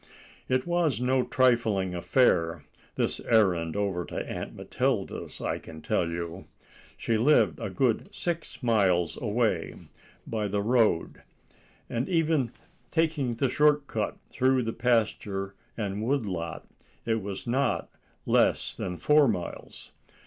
[0.49, 2.65] It was no trifling affair,
[2.95, 6.45] this errand over to Aunt Matilda's, I can tell you.
[6.97, 7.59] She lived
[8.11, 9.75] six good miles away
[10.25, 11.21] by the road,
[11.87, 12.51] and even
[12.89, 16.65] taking the short cut through the pasture and wood lot,
[17.05, 17.87] it was not
[18.25, 19.91] less than four miles.